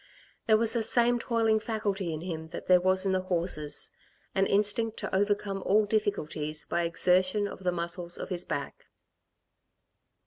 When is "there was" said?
0.47-0.73, 2.65-3.05